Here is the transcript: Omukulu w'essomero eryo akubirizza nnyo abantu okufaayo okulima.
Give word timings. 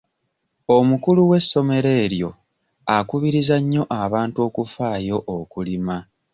Omukulu 0.77 1.21
w'essomero 1.29 1.89
eryo 2.03 2.29
akubirizza 2.97 3.57
nnyo 3.63 3.83
abantu 4.03 4.37
okufaayo 4.47 5.17
okulima. 5.37 5.95